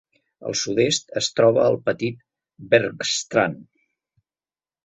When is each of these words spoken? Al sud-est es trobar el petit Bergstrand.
Al 0.51 0.55
sud-est 0.61 1.13
es 1.21 1.29
trobar 1.41 1.67
el 1.73 1.77
petit 1.91 2.17
Bergstrand. 2.73 3.61